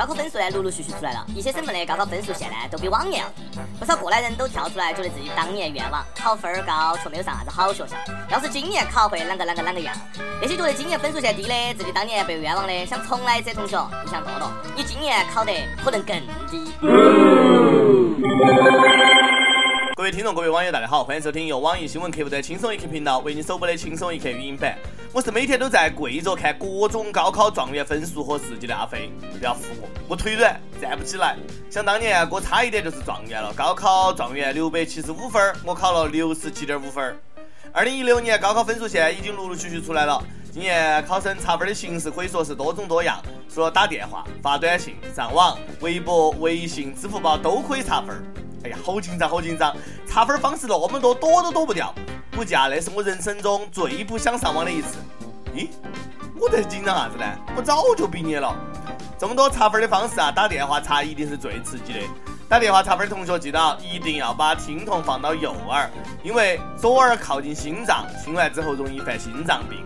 [0.00, 3.42] 高考分数呢陆陆续续出来了，一些省份的高考分数线呢都比往年要低，
[3.78, 7.94] 不少过来人都跳出来，觉得自己当年冤枉考分儿高，却没有上啥子好学校。
[8.30, 9.94] 要是今年考会啷个啷个啷个样？
[10.40, 15.52] 那些觉得今年分数线低的，自己当年被冤枉的，想重来者同学，你想多了，你今年考得
[15.84, 16.18] 可能更
[16.50, 16.72] 低。
[20.00, 24.74] 各位听众，各位网友，大家好，欢迎收听由网易新闻客户端轻松一刻频道为你首播的轻松一刻语音版。
[25.12, 29.12] 我是每天都在跪着看各种高考状元分数和事迹的阿飞。
[29.38, 31.36] 不要扶我，我腿软，站不起来。
[31.68, 33.52] 想当年，我差一点就是状元了。
[33.52, 37.14] 高考状元六百七十五分，我考了六十七点五分。
[37.70, 40.24] 二零一六年高考分数线已经陆陆续续出来了。
[40.50, 43.22] 今年考生查分的形式可以说是多种多样，
[43.54, 48.16] 除了打电话、发短信、上网、微博、微信、支付宝都可以查分。
[48.64, 49.74] 哎呀，好紧张，好紧张！
[50.06, 51.94] 查分方式那么多，躲都躲不掉。
[52.36, 54.98] 估计啊，那是我人生中最不想上网的一次。
[55.54, 55.68] 咦，
[56.38, 57.24] 我在紧张啥子呢？
[57.56, 58.54] 我早就毕业了。
[59.18, 62.00] 这么多查分的方式啊，打电话查一定是最刺激的。
[62.48, 65.88] 打电话查分的同学记得一定要把听筒放到右耳，
[66.22, 69.84] 因为左耳靠近心脏，听完之后容易犯心脏病。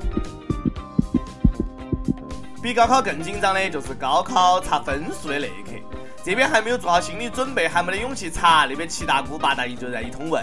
[2.62, 5.73] 比高考更紧张的就是高考查分数的那一刻。
[6.24, 10.42] 这边还没有做好心理准备，还没得勇气查，那边七大姑八大姨就在一通问，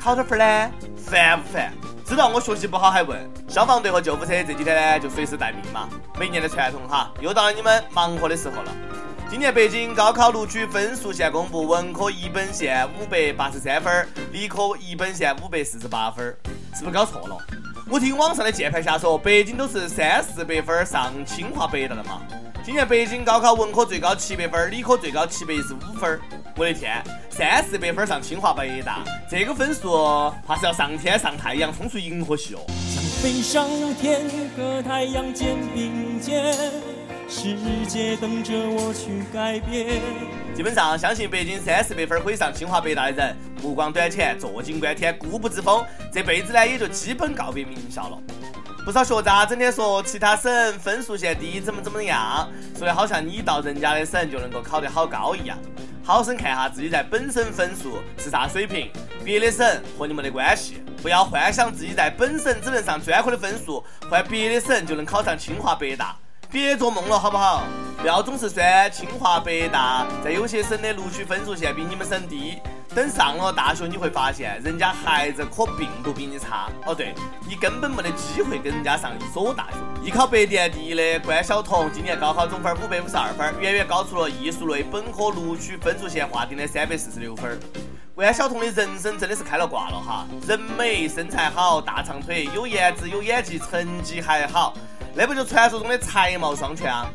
[0.00, 0.70] 考多分呢？
[0.96, 1.70] 烦不烦？
[2.02, 3.20] 知道我学习不好还问。
[3.46, 5.86] 消防队和救护车这几天呢就随时待命嘛，
[6.18, 8.72] 每年的传统哈，又到了你们忙活的时候了。
[9.30, 16.34] 今年北京高考录取分数线公布，文科一本线五百八十三分，理科一本线五百四十八分，
[16.74, 17.36] 是不是搞错了？
[17.90, 22.22] 我听网上的键盘侠说，北京都是三四百分上清华北大的嘛。
[22.68, 26.20] 今年北京高考文科最高七百分，理科最高七百一十五分。
[26.54, 29.90] 我的天，三四百分上清华北大，这个分数
[30.46, 32.60] 怕是要上天上太阳冲出银河系哦。
[32.90, 34.20] 想飞上天
[34.54, 36.54] 和太阳肩并肩，
[37.26, 40.02] 世界等着我去改变。
[40.54, 48.18] 基本上，相信北京三四百分可以上清华北大的人，目光短浅，坐井观天，固步自封，这辈子呢也就基本告别名校了。
[48.88, 55.58] 不少学渣整天说其他省分数线低怎么怎么样，说的好像你到人家的省就能够考得好高一样。
[56.02, 58.90] 好生看下自己在本省分数是啥水平，
[59.22, 59.62] 别的省
[59.98, 60.82] 和你没得关系。
[61.02, 66.16] 不要幻想自己在本省只能上专科的分数，换别的省就能考上清华北大，
[66.50, 67.64] 别做梦了好不好？
[68.00, 72.56] 不要总是说清华北大在有些省的录取分数线比你们省低。
[72.94, 76.68] 等上了大学，你会发现人家孩子可并不比你差。
[76.86, 77.14] 哦，对
[77.46, 79.76] 你根本没得机会跟人家上一所大学。
[80.02, 87.58] 艺考北电第一的关晓彤，今年高考总分五百五十二分，远远高出了艺术类本科录取分数线划定的三百四十六分。
[88.14, 94.74] 关晓彤的人生真的是开了挂了哈，人美身材好，大长腿，有颜值有演技，成绩还好，
[95.14, 97.06] 那不就传说中的才貌双全啊？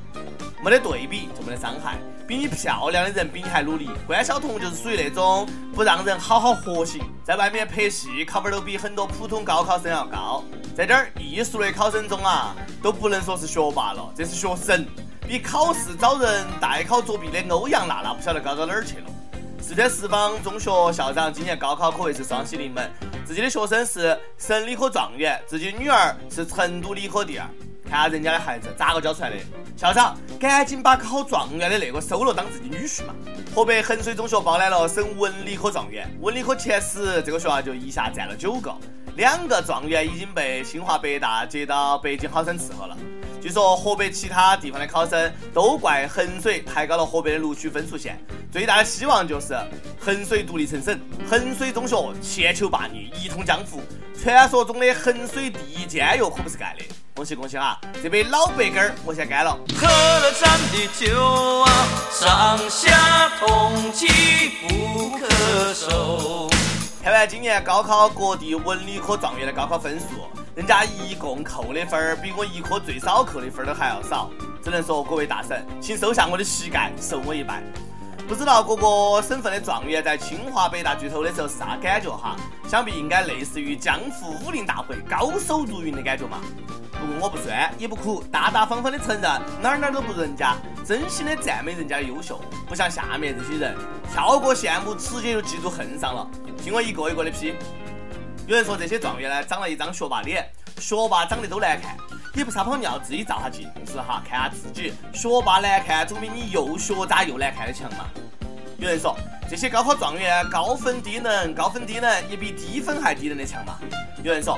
[0.64, 1.98] 没得对比就没得伤害。
[2.28, 10.44] 比你漂亮的人比你还努力，关晓彤就是属于那种不让人好好活行，在外面拍戏考分都比很多普通高考生要高。
[10.76, 14.88] 在这儿艺术类考生中啊，都不能说是学霸了，这是学神，
[15.28, 19.06] 比考试找人代考作弊的欧阳娜娜不晓得高到哪儿去了。
[19.60, 22.90] 四川十坊中学校长今年高考可谓是双喜临门，
[23.26, 27.48] 自己的学生是省理科状元，自己女儿是成都理科第二。
[27.84, 29.38] 看下人家的孩子咋个教出来的？
[29.76, 33.14] 校长赶紧把考状元的那个收了当自己女婿嘛！
[33.54, 38.74] 河北衡水中学包揽了省文理科状元，文理科前十，这个学校就一下占了九个，
[39.16, 42.98] 两个状元已经被清华北大接到北京好生伺候了。
[43.42, 48.18] 据说河北其他地方的考生都怪衡水抬高了河北的录取分数线，
[48.52, 49.54] 最大的希望就是
[50.00, 50.98] 衡水独立成省，
[51.30, 53.82] 衡水中学千秋霸业，一统江湖。
[54.18, 56.86] 传说中的衡水第一监狱可不是盖的。
[57.16, 57.80] 恭喜恭喜啊！
[58.02, 59.56] 这杯老白干儿我先干了。
[59.80, 61.70] 喝了咱的酒啊，
[62.12, 64.08] 上下同气
[64.68, 66.50] 不可收。
[67.04, 70.06] 看完今年高考各地文理科状元的高考分数，
[70.56, 74.32] 人家一共扣的分儿比我一科最少扣的分儿都还要少，
[74.64, 77.62] 只能说各位大神，请收下我的膝盖，受我一拜。
[78.28, 82.36] 不知道各个省份的状元在清华北大巨头的时候是啥感觉哈？
[82.68, 86.40] 想必应该类似于江湖武林大会高手如云的感觉嘛。
[87.06, 89.22] 不过我不酸也不苦，大大方方的承认
[89.62, 90.56] 哪儿哪儿都不如人家，
[90.86, 93.76] 真心的赞美人家的优秀，不像下面这些人
[94.12, 96.28] 跳过羡慕，直接就嫉妒恨上了。
[96.58, 97.54] 听我一个一个的批。
[98.48, 101.98] 有人说这些状元呢长了一张学霸脸，学霸长得都难看，
[102.36, 108.06] 也不撒泡尿，自己照下镜子哈，看下自己，学霸难看总比你又学渣又难看的强嘛。
[108.78, 109.16] 有人说
[109.50, 113.78] 这些高考状元高分低能，高分低能也比低分还低能的强嘛。
[114.24, 114.58] 有人说。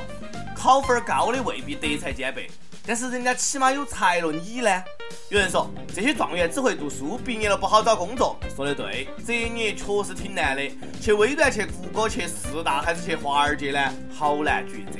[0.65, 2.49] 考分高的未必德才兼备，
[2.87, 4.83] 但是人家起码有才了，你呢？
[5.29, 8.35] 有人说这些状元只会读书，毕业了不好找工作。
[8.55, 10.63] 说得对，择业确实挺难的。
[10.99, 13.93] 去微软、去谷歌、去四大还是去华尔街呢？
[14.11, 14.97] 好难抉择。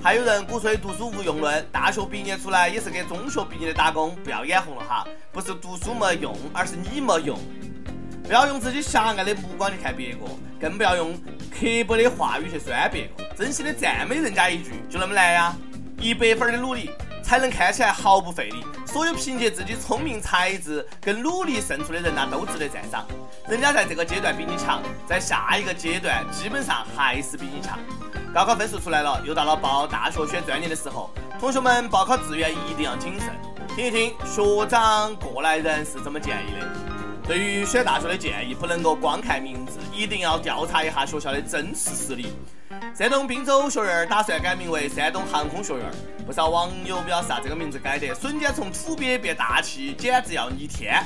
[0.00, 5.04] 还有人鼓吹读书无用论，大学毕业出来也是给中学毕业的打工，不要眼红了哈。
[5.32, 7.36] 不是读书没用，而是你没用。
[8.22, 10.26] 不要用自己狭隘的目光去看别个，
[10.60, 11.12] 更不要用
[11.50, 13.25] 刻薄的话语去酸别个。
[13.36, 15.54] 真心的赞美人家一句，就那么难呀？
[16.00, 16.90] 一百分的努力
[17.22, 18.64] 才能看起来毫不费力。
[18.86, 23.04] 所有凭借自己聪明才智跟努力胜出的人呐，都值得赞赏。
[23.46, 27.78] 人家在这个阶段比你强，在下一个阶段基本上还是比你强。
[28.32, 33.28] 高考分数出来了，又到了报大学选专业的时候，同学们报考志愿一定要谨慎，
[33.76, 36.66] 听一听学长过来人是怎么建议的。
[37.22, 42.28] 对于选大学的建议，不能够光看名字，一定要调查一下学校的真实实力。
[42.94, 45.90] 山东滨州学院打算改名为山东航空学院，
[46.26, 51.02] 不少网友表示啊，这个名字改得瞬间从土鳖变大气，简直要逆天。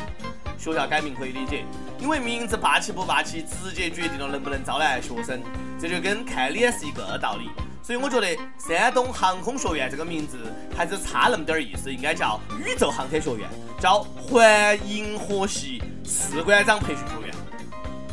[0.56, 1.64] 学校改名可以理解，
[1.98, 5.42] 因为名字霸气不霸气，直接决定了能不能招来学生，
[5.78, 7.50] 这就跟看脸是一个道理。
[7.82, 10.38] 所以我觉得山东航空学院这个名字
[10.76, 13.48] 还是差那么点儿意思，应该叫宇宙航天学院，
[13.80, 17.30] 叫环银河系士官长培训学院。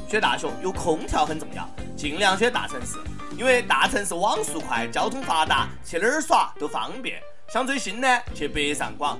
[0.07, 2.97] 选大学有空调很重要，尽量选大城市，
[3.37, 7.21] 因为大城市网速快，交通发达，去哪儿耍都方便。
[7.49, 9.17] 想追星呢，去北上广；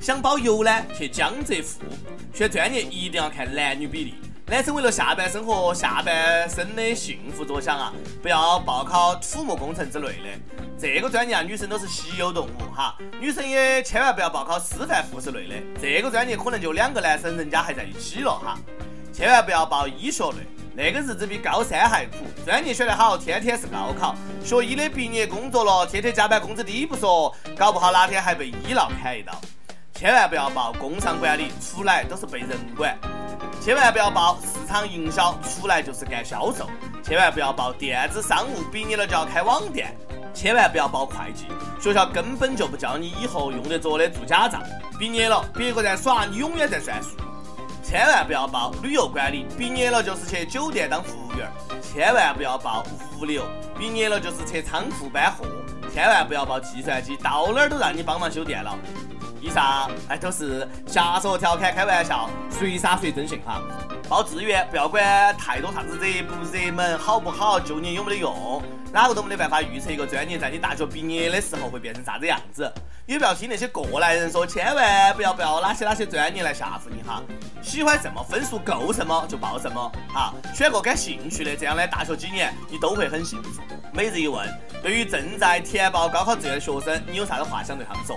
[0.00, 1.84] 想包邮呢，去江浙沪。
[2.34, 4.14] 选专业一定要看男女比例。
[4.46, 10.58] 男生为了下半生和下半生的幸福着想啊，不要报考土木工程之类的。
[10.76, 12.96] 这个专业啊，女生都是稀有动物哈。
[13.20, 18.58] 女生也千万不要报考师范护士类的，这个专业可能就两个男生，人家还在一起了哈。
[19.12, 20.38] 千万不要报医学类，
[20.74, 22.16] 那个日子比高三还苦。
[22.44, 24.14] 专业选得好，天天是高考。
[24.42, 29.32] 学医的毕业工作了，天天加班，工资低不说，搞不好哪天还被医闹砍一刀。
[29.94, 32.96] 千万不要报工商管理，出来都是被人管。
[33.60, 36.64] 千万不要报市场营销，出来就是干销售；
[37.02, 39.88] 千万不要报电子商务，毕业了就要开网店；
[40.32, 41.44] 千万不要报会计，
[41.78, 44.62] 学校根本就不教你以后用得着的做假账。
[44.98, 47.10] 毕业了，别个在耍，你永远在算数。
[47.90, 51.48] 千万不要报旅游管理，毕业了就是去酒店当服务员；
[51.82, 52.84] 千万不要报
[53.18, 53.42] 物流，
[53.76, 55.44] 毕业了就是去仓库搬货；
[55.92, 58.78] 千万不要报计算机，到哪儿都让你帮忙修电脑。
[59.40, 63.60] 以上哎都是瞎说调侃开玩笑，随啥随真信哈。
[64.08, 68.60] 报志愿不要管太多啥子热不热门好不好，就你有没得用，
[68.92, 72.70] 哪个都没得办法预测一个专业在你大学毕业的时候会变成啥子样子。
[73.06, 77.22] 也不要听那些过来人说，千万不要不要哪些哪些专业来吓唬你哈。
[77.62, 83.62] 喜欢什么分数够什么就报什么哈，选个感兴趣的，这样的大学几年你都会很幸福。
[83.92, 84.46] 每日一问，
[84.82, 88.16] 对于正在填报高考志愿的学生，你有啥子话想对他们说？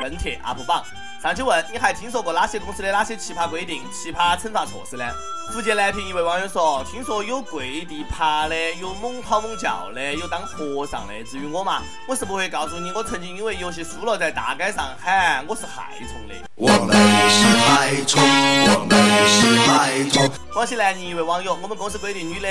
[0.00, 0.84] 跟帖 UP 榜。
[1.20, 5.04] 上期问你还听说过哪些公司的哪些奇葩规定、奇葩惩罚措施呢？
[5.50, 11.24] 福建南平一位网友说：“听说有跪地爬的，有猛跑猛叫的，有当和尚的。
[11.24, 16.94] 至于我嘛，我是不会告诉你，我曾经因为游戏输了，在大街上喊我是害虫的。”我们
[17.28, 20.30] 是害虫，我们是害虫。
[20.52, 22.48] 广西南宁一位网友：“我们公司规定女的。”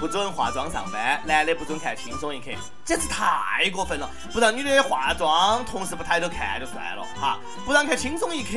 [0.00, 2.50] 不准化妆上班，男的不准看轻松一刻，
[2.84, 4.10] 简直太过分了！
[4.32, 8.50] 不让女的化妆，同事不抬头看就算了哈，不让看轻松一刻，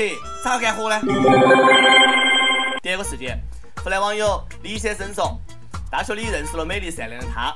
[0.44, 1.00] 咋个干活呢？
[2.82, 3.40] 第二个事件，
[3.84, 5.40] 湖南网友李先生说，
[5.92, 7.56] 大学里认识了美丽善良的她，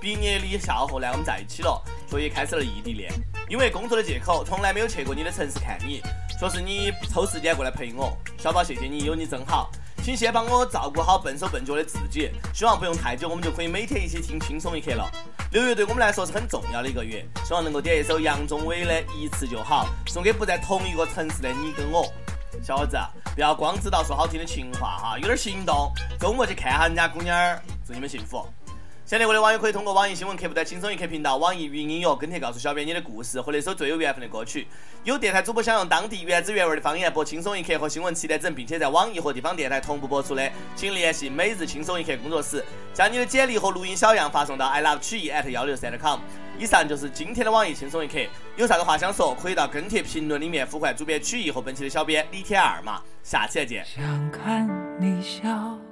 [0.00, 3.10] 毕业离校后呢，我们在一起了，所以开始了异地恋，
[3.48, 6.02] 因为工作的借口，从来没有去过你的城市看你，
[6.38, 9.70] 说是你抽时间过来陪我，小宝谢谢你，有你真好。
[10.02, 15.08] 请先帮我照顾好笨手笨脚的自己，希望不用太久，我们就可以每天一起听轻松一刻了。
[15.52, 22.12] 六月对我们来说是很重要的一个月，希望能够点一首杨宗纬的《一次就好》，送给不在同一个城市的你跟我。
[22.64, 22.98] 小伙子，
[23.36, 28.44] 不要光知道说好听的情话哈，有点行动，周末去看下人家姑娘儿，祝你们幸福。
[29.04, 34.66] 想连我的网友可以通过网易新闻客户端轻松一刻频道、网易云音乐跟帖告诉小编你的故事和那首最有缘分的歌曲。
[35.02, 46.20] 有电台主播想用当地原汁原味的方言播轻松一刻和新闻七点整，并且在网易和地方电台同步播出的，请联系每日轻松一刻工作室，将你的简历和录音小样发送到 i love 曲艺 at 幺六三 com。
[46.58, 48.18] 以上就是今天的网易轻松一刻，
[48.56, 53.02] 有啥子话想说，可以到跟帖评论里面呼唤主编曲艺和本期的小编李天二嘛。
[53.22, 53.84] 下期再见。
[53.84, 54.66] 想看
[54.98, 55.91] 你笑。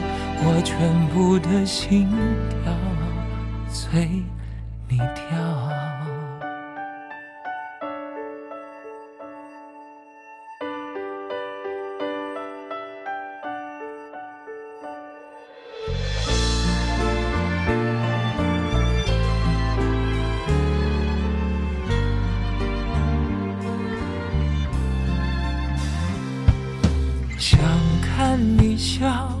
[0.43, 2.09] 我全部的心
[2.49, 2.73] 跳
[3.69, 4.23] 随
[4.89, 5.71] 你跳？
[27.37, 27.59] 想
[28.01, 29.40] 看你笑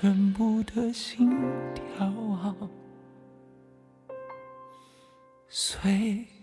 [0.00, 1.28] 全部的心
[1.74, 2.54] 跳啊，
[5.48, 6.37] 随。